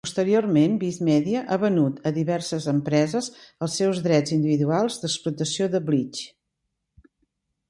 Posteriorment, 0.07 0.77
Viz 0.83 0.95
Media 1.09 1.43
ha 1.47 1.57
venut 1.63 1.99
a 2.09 2.11
diverses 2.15 2.67
empreses 2.73 3.29
els 3.67 3.77
seus 3.83 4.01
drets 4.09 4.35
individuals 4.39 4.99
d'explotació 5.05 5.71
de 5.77 5.83
"Bleach". 5.93 6.25